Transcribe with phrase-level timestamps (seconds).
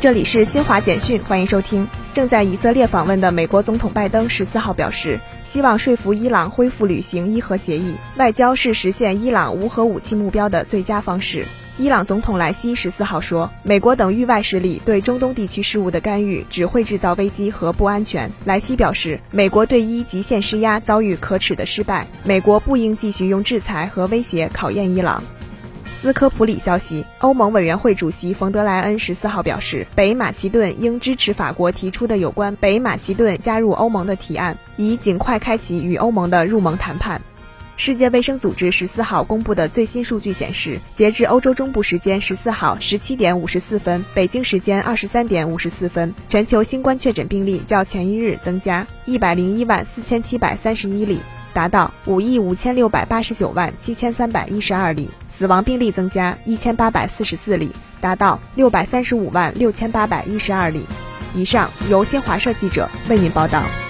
[0.00, 1.88] 这里是新华简讯，欢迎收听。
[2.14, 7.96] 正在以色列访问的美国总统拜登十四号表示，希望说服伊朗恢复履行伊核协议。
[8.16, 11.44] 外交是实现伊朗无核武器目标的最佳方式。
[11.78, 18.30] 伊朗总统莱西十四号说，美国等域外势力对中东地区事务的干预只会制造危机和不安全。
[18.44, 25.24] 莱西表示，美国对伊极限施压遭遇可耻的失败，美国不应继续用制裁和威胁考验伊朗。
[26.00, 37.20] 斯科普里消息，欧盟委员会主席冯德莱恩十四号表示，北马其顿应支持法国提出的有关北马其顿加入欧盟的提案，以尽快开启与欧盟的入盟谈判。
[37.74, 51.18] 世界卫生组织十四号公布的最新数据显示，截至欧洲中部时间十四号十七点五十四分，北京时间二十三点五十四分，全球新冠确诊病例较前一日增加一百零一万四千七百三十一例。
[51.58, 60.86] 达到五亿五千六百八十九万七千三百一十二例，死亡病例增加一千八百四十四例，达到六百三十五万六千八百一十二例。
[61.34, 63.87] 以上由新华社记者为您报道。